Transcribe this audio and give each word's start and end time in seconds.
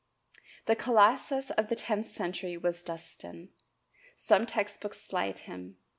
The 0.65 0.75
colossus 0.75 1.51
of 1.51 1.67
the 1.69 1.75
tenth 1.75 2.07
century 2.07 2.57
was 2.57 2.83
Dunstan. 2.83 3.49
Some 4.15 4.47
text 4.47 4.81
books 4.81 4.99
slight 4.99 5.37
him. 5.45 5.77